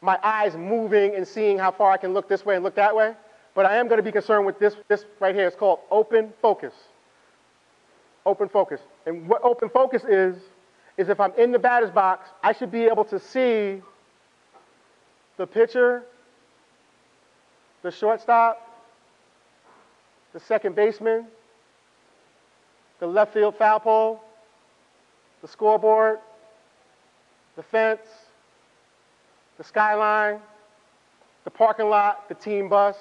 [0.00, 2.94] my eyes moving and seeing how far I can look this way and look that
[2.94, 3.14] way.
[3.56, 5.48] But I am going to be concerned with this, this right here.
[5.48, 6.72] It's called open focus.
[8.26, 8.80] Open focus.
[9.06, 10.36] And what open focus is,
[10.96, 13.80] is if I'm in the batter's box, I should be able to see
[15.36, 16.02] the pitcher,
[17.82, 18.60] the shortstop,
[20.32, 21.26] the second baseman,
[23.00, 24.22] the left field foul pole,
[25.40, 26.18] the scoreboard,
[27.56, 28.06] the fence,
[29.58, 30.40] the skyline,
[31.44, 32.96] the parking lot, the team bus.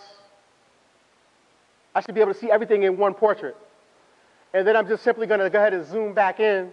[1.93, 3.56] I should be able to see everything in one portrait.
[4.54, 6.71] And then I'm just simply going to go ahead and zoom back in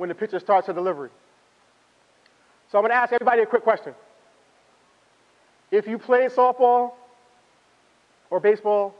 [0.00, 1.10] when the pitcher starts a delivery.
[2.72, 3.94] So I'm going to ask everybody a quick question.
[5.70, 6.92] If you play softball
[8.30, 8.94] or baseball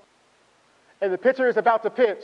[1.00, 2.22] and the pitcher is about to pitch,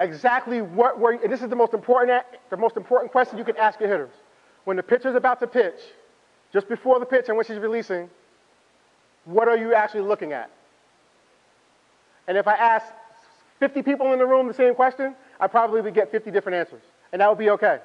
[0.00, 3.44] exactly what were you, and this is the most important, the most important question you
[3.44, 4.14] can ask your hitters.
[4.64, 5.80] When the pitcher is about to pitch,
[6.54, 8.08] just before the pitch and when she's releasing,
[9.26, 10.50] what are you actually looking at?
[12.26, 12.86] And if I ask
[13.60, 16.82] 50 people in the room the same question, I probably would get 50 different answers,
[17.12, 17.78] and that would be okay.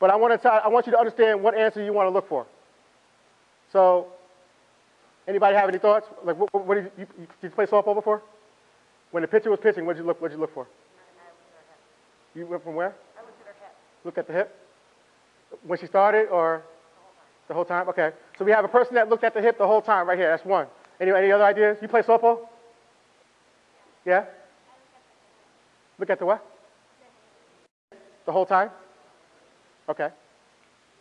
[0.00, 2.28] But I want, to I want you to understand what answer you want to look
[2.28, 2.46] for.
[3.72, 4.08] So,
[5.28, 6.06] anybody have any thoughts?
[6.24, 8.22] Like, what, what did, you, you, did you play softball before?
[9.12, 10.20] When the pitcher was pitching, what did you look?
[10.20, 10.66] What did you look for?
[12.34, 12.94] You went from where?
[13.16, 13.76] I looked at her hip.
[14.04, 14.58] Look at the hip.
[15.64, 16.62] When she started, or
[17.48, 17.88] the whole time?
[17.88, 18.12] Okay.
[18.38, 20.30] So we have a person that looked at the hip the whole time, right here.
[20.30, 20.66] That's one.
[21.00, 21.78] Any, any other ideas?
[21.82, 22.48] You play softball?
[24.04, 24.24] Yeah.
[25.98, 26.44] Look at the what?
[28.24, 28.70] The whole time?
[29.88, 30.08] Okay.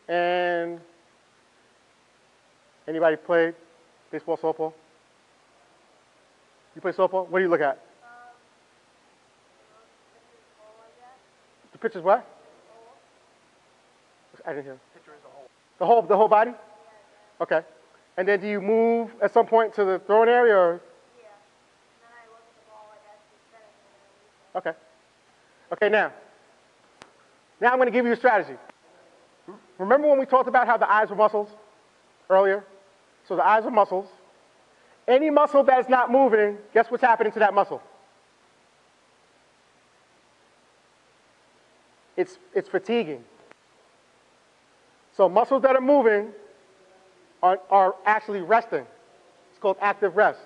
[0.07, 0.79] And
[2.87, 3.53] anybody play
[4.11, 4.73] baseball, softball?
[6.75, 7.27] You play softball?
[7.27, 7.79] What do you look at?
[11.71, 12.27] The pitcher's what?
[14.45, 14.77] I didn't hear.
[15.77, 16.51] The whole, the whole body?
[17.39, 17.61] Okay.
[18.17, 20.81] And then do you move at some point to the throwing area or?
[21.19, 21.27] Yeah.
[21.29, 23.91] And then I look at the ball like as she's setting it
[24.55, 24.71] and releasing.
[24.71, 25.85] Okay.
[25.85, 26.11] Okay, now.
[27.61, 28.57] Now I'm going to give you a strategy.
[29.77, 31.49] Remember when we talked about how the eyes were muscles
[32.29, 32.63] earlier?
[33.27, 34.07] So the eyes are muscles.
[35.07, 37.81] Any muscle that's not moving, guess what's happening to that muscle?
[42.17, 43.23] It's, it's fatiguing.
[45.15, 46.29] So muscles that are moving
[47.43, 48.85] are, are actually resting.
[49.51, 50.39] It's called active rest.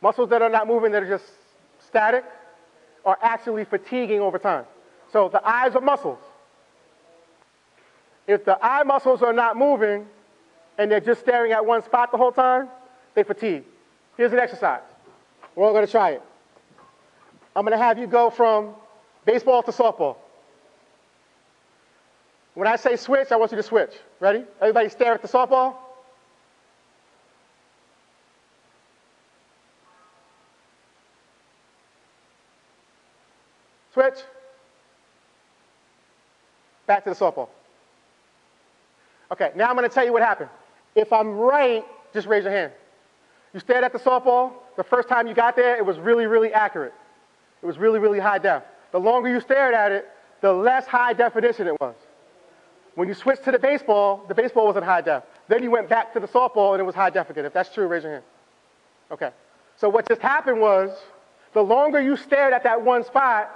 [0.00, 1.24] Muscles that are not moving, that are just
[1.78, 2.24] static,
[3.04, 4.64] are actually fatiguing over time.
[5.12, 6.18] So the eyes are muscles.
[8.26, 10.06] If the eye muscles are not moving
[10.78, 12.68] and they're just staring at one spot the whole time,
[13.14, 13.64] they fatigue.
[14.16, 14.82] Here's an exercise.
[15.54, 16.22] We're all going to try it.
[17.54, 18.74] I'm going to have you go from
[19.26, 20.16] baseball to softball.
[22.54, 23.92] When I say switch, I want you to switch.
[24.20, 24.44] Ready?
[24.60, 25.76] Everybody stare at the softball.
[33.92, 34.14] Switch.
[36.86, 37.48] Back to the softball.
[39.32, 40.50] Okay, now I'm going to tell you what happened.
[40.94, 42.72] If I'm right, just raise your hand.
[43.54, 44.52] You stared at the softball.
[44.76, 46.92] The first time you got there, it was really, really accurate.
[47.62, 48.62] It was really, really high def.
[48.92, 50.08] The longer you stared at it,
[50.42, 51.94] the less high definition it was.
[52.94, 55.22] When you switched to the baseball, the baseball wasn't high def.
[55.48, 57.46] Then you went back to the softball and it was high definition.
[57.46, 58.24] If that's true, raise your hand.
[59.10, 59.30] Okay.
[59.76, 60.90] So what just happened was,
[61.54, 63.50] the longer you stared at that one spot,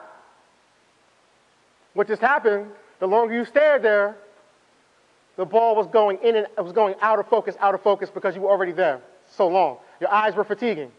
[1.92, 4.16] what just happened The longer you stared there,
[5.36, 8.10] the ball was going in and it was going out of focus, out of focus
[8.10, 9.78] because you were already there so long.
[10.00, 10.90] Your eyes were fatiguing.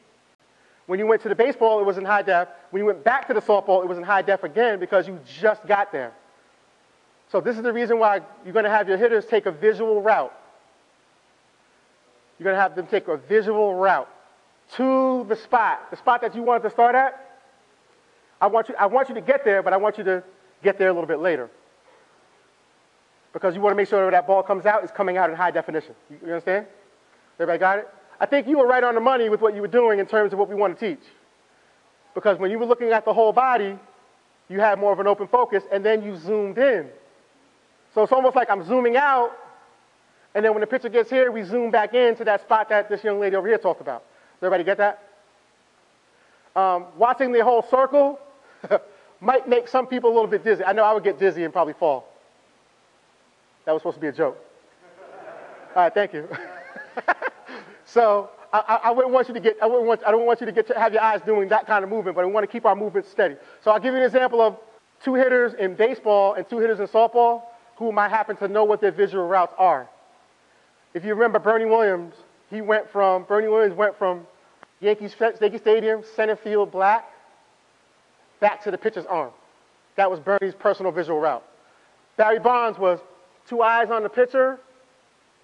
[0.86, 2.48] When you went to the baseball, it was in high def.
[2.70, 5.20] When you went back to the softball, it was in high def again because you
[5.40, 6.14] just got there.
[7.30, 10.02] So this is the reason why you're going to have your hitters take a visual
[10.02, 10.32] route.
[12.40, 14.08] You're going to have them take a visual route
[14.76, 17.24] to the spot, the spot that you wanted to start at.
[18.40, 20.24] I want you, I want you to get there, but I want you to
[20.64, 21.50] get there a little bit later.
[23.38, 25.52] Because you want to make sure that ball comes out, it's coming out in high
[25.52, 25.94] definition.
[26.10, 26.66] You, understand?
[27.40, 27.88] Everybody got it?
[28.20, 30.34] I think you were right on the money with what you were doing in terms
[30.34, 31.06] of what we want to teach.
[32.16, 33.78] Because when you were looking at the whole body,
[34.50, 36.88] you had more of an open focus, and then you zoomed in.
[37.94, 39.34] So it's almost like I'm zooming out,
[40.34, 43.04] and then when the picture gets here, we zoom back into that spot that this
[43.04, 44.02] young lady over here talked about.
[44.40, 45.04] Does everybody get that?
[46.60, 48.20] Um, watching the whole circle
[49.22, 50.64] might make some people a little bit dizzy.
[50.64, 52.17] I know I would get dizzy and probably fall.
[53.68, 54.38] That was supposed to be a joke.
[55.76, 56.26] All right, thank you.
[57.86, 60.46] so I, I, wouldn't want you to get, I, wouldn't want, I don't want you
[60.46, 62.48] to get to have your eyes doing that kind of movement, but I want to
[62.48, 63.36] keep our movement steady.
[63.62, 64.56] So I'll give you an example of
[65.04, 67.42] two hitters in baseball and two hitters in softball
[67.76, 69.90] who might happen to know what their visual routes are.
[70.94, 72.16] If you remember Bernie Williams,
[72.50, 74.26] he went from, Bernie Williams went from
[74.80, 77.04] Yankees, Yankee Stadium, center field black,
[78.40, 79.32] back to the pitcher's arm.
[79.98, 81.44] That was Bernie's personal visual route.
[82.16, 83.00] Barry Bonds was
[83.48, 84.60] two eyes on the pitcher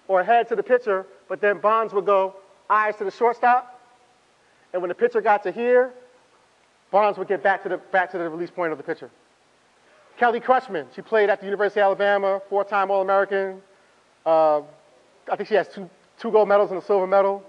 [0.08, 2.34] or a head to the pitcher, but then Bonds would go
[2.68, 3.80] eyes to the shortstop.
[4.72, 5.92] And when the pitcher got to here,
[6.90, 9.10] Bonds would get back to the, back to the release point of the pitcher.
[10.18, 13.60] Kelly Kretschman, she played at the University of Alabama, four-time All-American.
[14.24, 14.60] Uh,
[15.30, 17.42] I think she has two, two gold medals and a silver medal.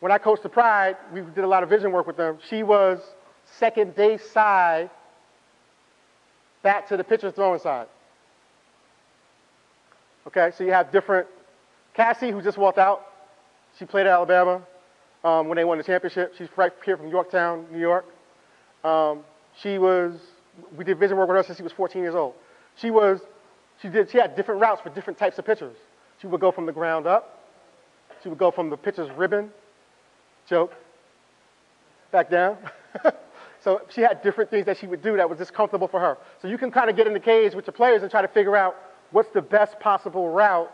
[0.00, 2.38] When I coached the Pride, we did a lot of vision work with them.
[2.48, 3.00] She was
[3.44, 4.90] second base side
[6.62, 7.86] back to the pitcher's throwing side.
[10.26, 11.26] Okay, so you have different.
[11.94, 13.06] Cassie, who just walked out,
[13.78, 14.62] she played at Alabama
[15.24, 16.34] um, when they won the championship.
[16.36, 18.04] She's right here from Yorktown, New York.
[18.84, 19.20] Um,
[19.62, 20.14] she was,
[20.76, 22.34] we did vision work with her since she was 14 years old.
[22.76, 23.20] She was,
[23.80, 25.76] she did, she had different routes for different types of pitchers.
[26.20, 27.38] She would go from the ground up.
[28.22, 29.50] She would go from the pitcher's ribbon,
[30.48, 30.74] joke,
[32.12, 32.58] back down.
[33.64, 36.18] so she had different things that she would do that was just comfortable for her.
[36.42, 38.28] So you can kind of get in the cage with your players and try to
[38.28, 38.76] figure out
[39.12, 40.70] what's the best possible route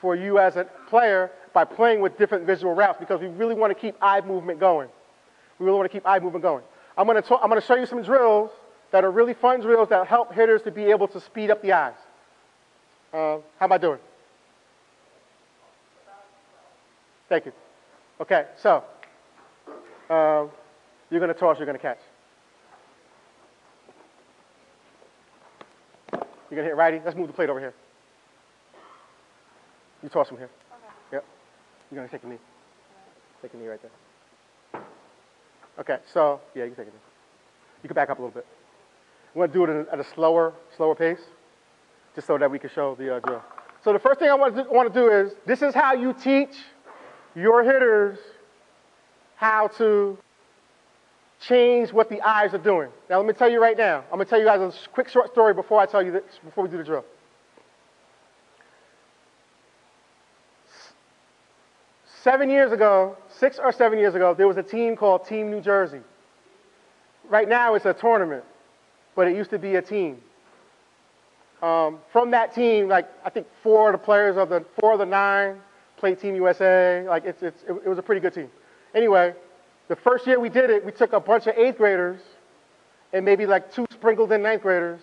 [0.00, 3.70] for you as a player by playing with different visual routes because we really want
[3.70, 4.88] to keep eye movement going.
[5.58, 6.64] We really want to keep eye movement going.
[6.96, 8.50] I'm going to, I'm going to show you some drills
[8.92, 11.72] that are really fun drills that help hitters to be able to speed up the
[11.72, 11.94] eyes.
[13.12, 13.98] Uh, how am I doing?
[17.28, 17.52] Thank you.
[18.20, 18.84] Okay, so
[20.08, 20.46] uh,
[21.10, 22.00] you're going to toss, you're going to catch.
[26.50, 27.00] You're going to hit righty.
[27.04, 27.74] Let's move the plate over here.
[30.02, 30.50] You toss from here.
[30.72, 30.92] Okay.
[31.12, 31.24] Yep.
[31.90, 32.38] You're going to take a knee.
[33.40, 34.82] Take a knee right there.
[35.78, 37.02] Okay, so, yeah, you can take a knee.
[37.82, 38.46] You can back up a little bit.
[39.34, 41.20] We want to do it at a slower, slower pace,
[42.14, 43.42] just so that we can show the uh, drill.
[43.84, 45.94] So the first thing I want to, do, want to do is, this is how
[45.94, 46.56] you teach
[47.34, 48.18] your hitters
[49.36, 50.18] how to
[51.40, 52.90] change what the eyes are doing.
[53.08, 54.04] Now, let me tell you right now.
[54.12, 56.22] I'm going to tell you guys a quick short story before I tell you this,
[56.44, 57.04] before we do the drill.
[62.22, 65.62] Seven years ago, six or seven years ago, there was a team called Team New
[65.62, 66.00] Jersey.
[67.30, 68.44] Right now, it's a tournament,
[69.16, 70.18] but it used to be a team.
[71.62, 74.98] Um, from that team, like I think four of the players of the four of
[74.98, 75.60] the nine
[75.96, 77.04] played Team USA.
[77.06, 78.50] Like it's, it's, it, it was a pretty good team.
[78.94, 79.34] Anyway,
[79.90, 82.20] the first year we did it, we took a bunch of eighth graders
[83.12, 85.00] and maybe like two sprinkled in ninth graders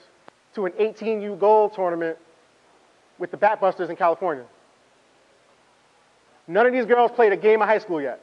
[0.55, 2.17] to an 18U gold tournament
[3.19, 4.45] with the Batbusters in California.
[6.47, 8.21] None of these girls played a game of high school yet.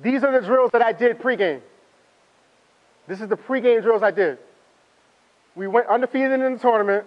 [0.00, 1.60] These are the drills that I did pregame.
[3.06, 4.38] This is the pregame drills I did.
[5.54, 7.06] We went undefeated in the tournament,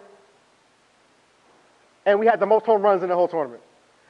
[2.05, 3.61] and we had the most home runs in the whole tournament.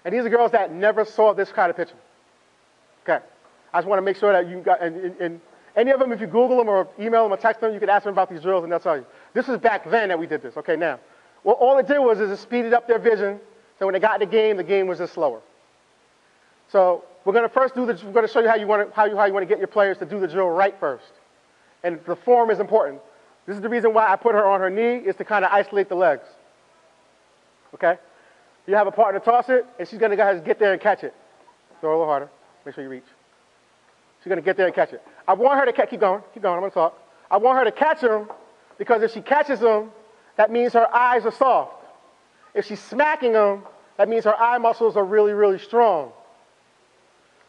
[0.06, 1.98] And these are girls that never saw this kind of pitching.
[3.04, 3.24] Okay.
[3.74, 5.42] I just want to make sure that you got, and, and, and,
[5.74, 7.90] any of them, if you Google them or email them or text them, you can
[7.90, 9.06] ask them about these drills and they'll tell you.
[9.34, 10.58] This was back then that we did this.
[10.58, 11.00] Okay, now.
[11.46, 13.40] Well, all it did was is it speeded up their vision.
[13.80, 15.40] So when they got in the game, the game was just slower.
[16.70, 18.90] So we're going to first do the, we're going to show you how you want
[18.90, 20.76] to, how you, how you want to get your players to do the drill right
[20.78, 21.12] first.
[21.84, 23.02] And the form is important.
[23.48, 25.52] This is the reason why I put her on her knee is to kind of
[25.52, 26.26] isolate the legs.
[27.74, 27.98] Okay?
[28.68, 30.74] You have a partner toss it, and she's going to go ahead and get there
[30.74, 31.14] and catch it.
[31.80, 32.30] Throw a little harder.
[32.66, 33.06] Make sure you reach.
[34.24, 35.02] She's going to get there and catch it.
[35.28, 37.00] I want her to catch, keep going, keep going, I'm going to talk.
[37.30, 38.28] I want her to catch him
[38.78, 39.92] Because if she catches them,
[40.38, 41.86] that means her eyes are soft.
[42.56, 43.64] If she's smacking them,
[43.98, 46.12] that means her eye muscles are really, really strong.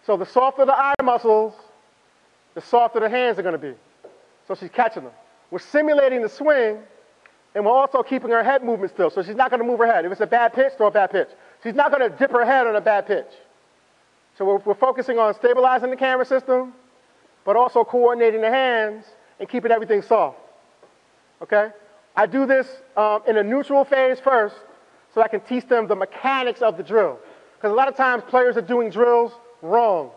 [0.07, 1.55] So the softer the eye muscles,
[2.55, 3.75] the softer the hands are going to be.
[4.47, 5.13] So she's catching them.
[5.51, 6.81] We're simulating the swing,
[7.55, 9.09] and we're also keeping her head movement still.
[9.09, 10.05] So she's not going to move her head.
[10.05, 11.29] If it's a bad pitch, throw a bad pitch.
[11.63, 13.33] She's not going to dip her head on a bad pitch.
[14.37, 16.73] So we're, we're focusing on stabilizing the camera system,
[17.45, 19.05] but also coordinating the hands
[19.39, 20.39] and keeping everything soft.
[21.43, 21.71] Okay?
[22.15, 22.67] I do this
[22.97, 24.55] um, in a neutral phase first
[25.15, 27.19] so I can teach them the mechanics of the drill.
[27.57, 30.11] Because a lot of times players are doing drills wrong,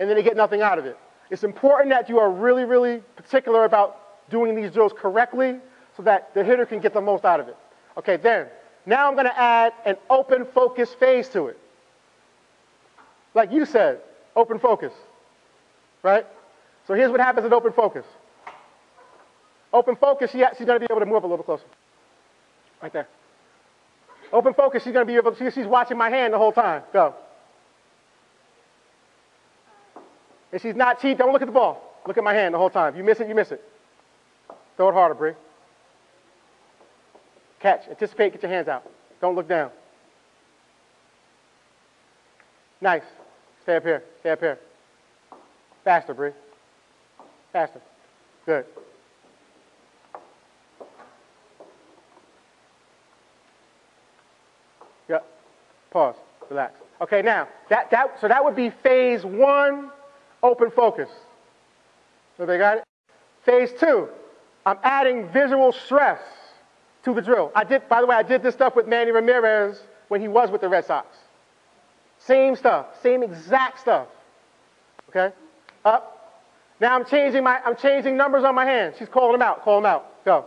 [0.00, 0.98] and then they get nothing out of it.
[1.30, 5.58] It's important that you are really, really particular about doing these drills correctly
[5.96, 7.56] so that the hitter can get the most out of it.
[7.96, 8.46] Okay, then,
[8.86, 11.58] now I'm going to add an open focus phase to it.
[13.34, 14.00] Like you said,
[14.36, 14.92] open focus,
[16.02, 16.26] right?
[16.86, 18.04] So here's what happens in open focus.
[19.72, 21.64] Open focus, she, she's going to be able to move a little closer.
[22.80, 23.08] Right there.
[24.32, 26.82] Open focus, she's going to be able to, she's watching my hand the whole time.
[26.92, 27.14] Go.
[30.52, 31.16] And she's not cheating.
[31.16, 31.82] Don't look at the ball.
[32.06, 32.92] Look at my hand the whole time.
[32.92, 33.60] If you miss it, you miss it.
[34.76, 35.32] Throw it harder, Bree.
[37.58, 37.88] Catch.
[37.88, 38.34] Anticipate.
[38.34, 38.88] Get your hands out.
[39.20, 39.70] Don't look down.
[42.80, 43.02] Nice.
[43.64, 44.04] Stay up here.
[44.20, 44.58] Stay up here.
[45.84, 46.32] Faster, Bree.
[47.50, 47.80] Faster.
[48.44, 48.66] Good.
[55.08, 55.26] Yep.
[55.90, 56.16] Pause.
[56.50, 56.74] Relax.
[57.00, 59.90] Okay, now that that so that would be phase one,
[60.42, 61.08] open focus.
[62.36, 62.84] So they got it.
[63.46, 64.08] Phase two,
[64.66, 66.20] I'm adding visual stress
[67.04, 67.50] to the drill.
[67.54, 70.50] I did, by the way, I did this stuff with Manny Ramirez when he was
[70.50, 71.16] with the Red Sox.
[72.26, 74.08] Same stuff, same exact stuff.
[75.10, 75.34] Okay?
[75.84, 76.42] Up.
[76.80, 78.94] Now I'm changing my I'm changing numbers on my hand.
[78.98, 79.62] She's calling them out.
[79.62, 80.24] Call them out.
[80.24, 80.46] Go.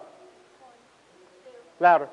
[1.80, 2.10] Louder.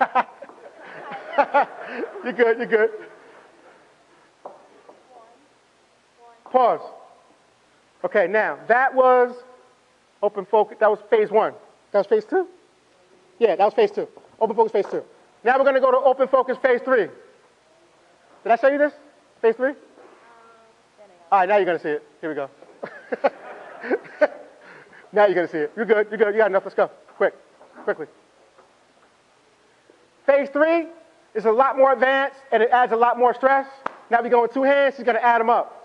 [2.24, 2.90] you're good, you're good.
[6.50, 6.80] Pause.
[8.04, 9.34] Okay, now that was
[10.22, 10.76] open focus.
[10.78, 11.54] That was phase one.
[11.92, 12.46] That was phase two?
[13.38, 14.06] Yeah, that was phase two.
[14.40, 15.02] Open focus phase two.
[15.42, 17.08] Now we're going to go to open focus phase three.
[18.42, 18.92] Did I show you this?
[19.40, 19.72] Phase three?
[21.32, 22.02] All right, now you're going to see it.
[22.20, 22.50] Here we go.
[25.12, 25.72] now you're going to see it.
[25.74, 26.34] You're good, you're good.
[26.34, 26.64] You got enough.
[26.64, 26.90] Let's go.
[27.16, 27.34] Quick,
[27.84, 28.06] quickly.
[30.26, 30.88] Phase three
[31.34, 33.66] is a lot more advanced and it adds a lot more stress.
[34.10, 35.83] Now we go with two hands, she's going to add them up.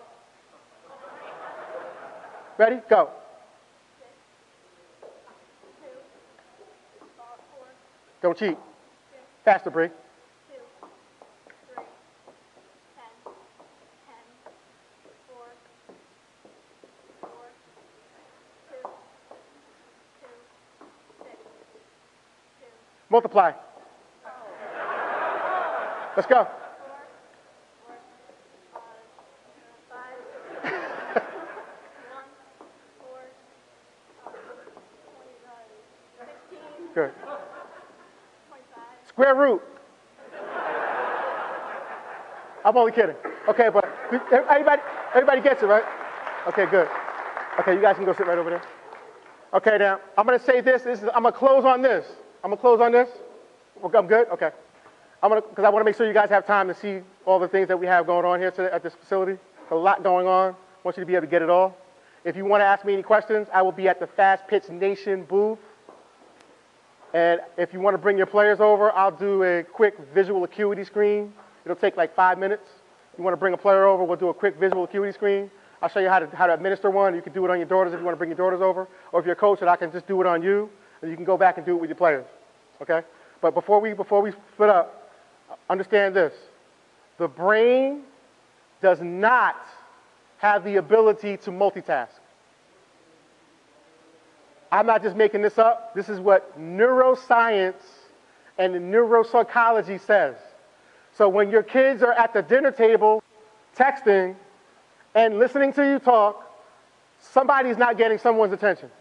[2.59, 2.81] Ready?
[2.89, 3.07] Go.
[8.21, 8.57] Don't cheat.
[9.45, 9.87] Faster, Bree.
[23.09, 23.53] Multiply.
[26.17, 26.45] Let's go.
[36.93, 37.11] Good.
[39.07, 39.61] Square root.
[42.65, 43.15] I'm only kidding.
[43.47, 43.85] Okay, but
[44.31, 44.81] everybody,
[45.15, 45.83] everybody gets it, right?
[46.47, 46.87] Okay, good.
[47.59, 48.61] Okay, you guys can go sit right over there.
[49.53, 50.83] Okay, now I'm gonna say this.
[50.83, 52.05] This is I'm gonna close on this.
[52.43, 53.09] I'm gonna close on this.
[53.83, 54.27] I'm good.
[54.29, 54.51] Okay.
[55.23, 57.39] I'm gonna because I want to make sure you guys have time to see all
[57.39, 59.33] the things that we have going on here today at this facility.
[59.33, 60.51] There's a lot going on.
[60.51, 61.75] I want you to be able to get it all.
[62.23, 64.69] If you want to ask me any questions, I will be at the Fast Pitch
[64.69, 65.59] Nation booth.
[67.13, 70.83] And if you want to bring your players over, I'll do a quick visual acuity
[70.83, 71.33] screen.
[71.65, 72.67] It'll take like five minutes.
[73.17, 75.51] You want to bring a player over, we'll do a quick visual acuity screen.
[75.81, 77.15] I'll show you how to, how to administer one.
[77.15, 78.87] You can do it on your daughters if you want to bring your daughters over.
[79.11, 80.69] Or if you're a coach, and I can just do it on you,
[81.01, 82.25] and you can go back and do it with your players.
[82.81, 83.01] Okay?
[83.41, 85.11] But before we, before we split up,
[85.69, 86.33] understand this.
[87.17, 88.01] The brain
[88.81, 89.57] does not
[90.37, 92.09] have the ability to multitask.
[94.71, 95.95] I'm not just making this up.
[95.95, 97.81] This is what neuroscience
[98.57, 100.35] and neuropsychology says.
[101.13, 103.23] So when your kids are at the dinner table
[103.75, 104.35] texting
[105.15, 106.45] and listening to you talk,
[107.19, 108.91] somebody's not getting someone's attention.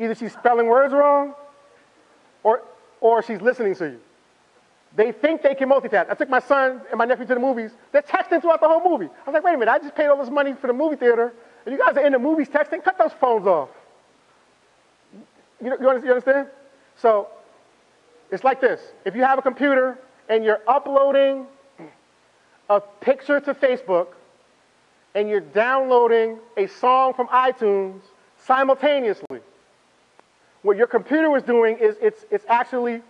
[0.00, 1.34] Either she's spelling words wrong
[2.42, 2.62] or,
[3.00, 4.00] or she's listening to you.
[4.96, 6.10] They think they can multitask.
[6.10, 7.72] I took my son and my nephew to the movies.
[7.92, 9.06] They're texting throughout the whole movie.
[9.06, 10.96] I was like, wait a minute, I just paid all this money for the movie
[10.96, 11.32] theater,
[11.66, 12.82] and you guys are in the movies texting?
[12.82, 13.68] Cut those phones off.
[15.62, 16.48] You, you understand?
[16.96, 17.28] So
[18.30, 18.80] It's like this.
[19.04, 19.98] If you have a computer
[20.28, 21.46] and you're uploading
[22.68, 24.08] a picture to Facebook
[25.14, 28.00] and you're downloading a song from iTunes
[28.36, 29.40] simultaneously,
[30.62, 33.00] what your computer is doing is it's, it's actually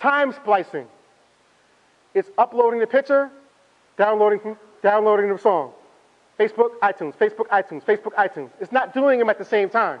[0.00, 0.86] time splicing.
[2.14, 3.30] It's uploading the picture,
[3.98, 5.72] downloading, downloading the song.
[6.38, 8.48] Facebook, iTunes, Facebook, iTunes, Facebook, iTunes.
[8.60, 10.00] It's not doing them at the same time.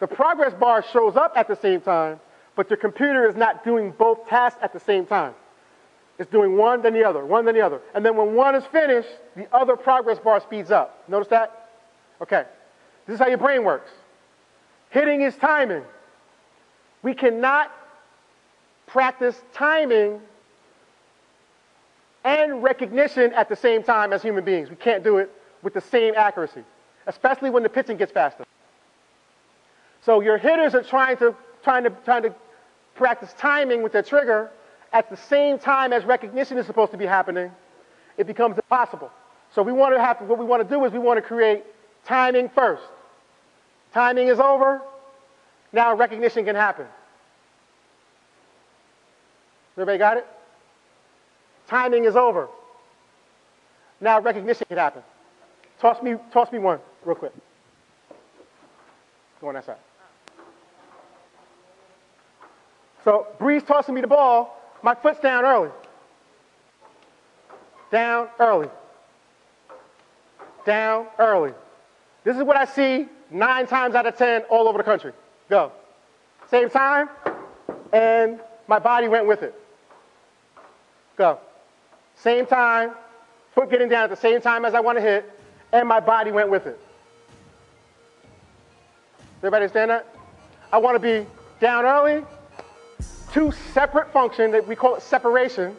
[0.00, 2.20] The progress bar shows up at the same time,
[2.54, 5.34] but your computer is not doing both tasks at the same time.
[6.18, 7.80] It's doing one, then the other, one, then the other.
[7.94, 11.04] And then when one is finished, the other progress bar speeds up.
[11.08, 11.68] Notice that?
[12.22, 12.44] Okay.
[13.06, 13.90] This is how your brain works.
[14.90, 15.82] Hitting is timing.
[17.02, 17.70] We cannot
[18.86, 20.20] practice timing
[22.24, 24.70] and recognition at the same time as human beings.
[24.70, 25.30] We can't do it
[25.62, 26.64] with the same accuracy,
[27.06, 28.44] especially when the pitching gets faster.
[30.06, 31.34] So your hitters are trying to,
[31.64, 32.34] trying to, trying to
[32.94, 34.50] practice timing with their trigger
[34.92, 37.50] at the same time as recognition is supposed to be happening.
[38.16, 39.10] It becomes impossible.
[39.52, 41.22] So we want to have to, what we want to do is we want to
[41.22, 41.64] create
[42.04, 42.84] timing first.
[43.92, 44.80] Timing is over.
[45.72, 46.86] Now recognition can happen.
[49.74, 50.26] Everybody got it?
[51.66, 52.48] Timing is over.
[54.00, 55.02] Now recognition can happen.
[55.80, 57.32] Toss me, toss me one real quick.
[59.40, 59.76] Go on that side.
[63.06, 65.70] So Bree's tossing me the ball, my foot's down early.
[67.92, 68.68] Down early.
[70.66, 71.52] Down early.
[72.24, 75.12] This is what I see nine times out of ten all over the country.
[75.48, 75.70] Go.
[76.50, 77.08] Same time,
[77.92, 79.54] and my body went with it.
[81.16, 81.38] Go.
[82.16, 82.90] Same time,
[83.54, 85.30] foot getting down at the same time as I want to hit,
[85.70, 86.80] and my body went with it.
[89.38, 90.12] Everybody understand that?
[90.72, 91.24] I want to be
[91.60, 92.24] down early,
[93.36, 95.76] two separate functions that we call it separation.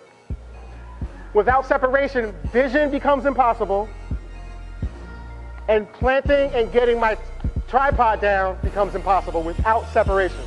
[1.34, 3.89] Without separation, vision becomes impossible,
[5.68, 7.18] and planting and getting my
[7.68, 10.38] tripod down becomes impossible without separation.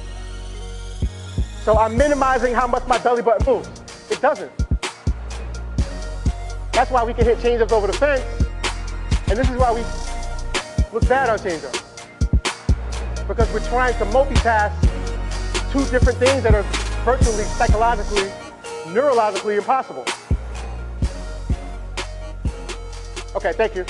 [1.65, 3.69] So I'm minimizing how much my belly button moves.
[4.09, 4.53] It doesn't.
[6.73, 8.23] That's why we can hit changeups over the fence,
[9.27, 9.81] and this is why we
[10.93, 13.27] look bad on changeups.
[13.27, 14.81] Because we're trying to multitask
[15.73, 16.65] two different things that are
[17.05, 18.29] virtually psychologically,
[18.93, 20.05] neurologically impossible.
[23.35, 23.85] Okay, thank you.